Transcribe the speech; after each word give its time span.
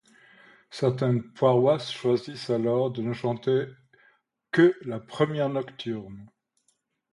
Certaines 0.71 1.21
paroisses 1.31 1.91
choisissent 1.93 2.49
alors 2.49 2.89
de 2.89 3.03
ne 3.03 3.13
chanter 3.13 3.67
que 4.51 4.75
le 4.81 4.99
premier 5.05 5.47
nocturne. 5.47 6.27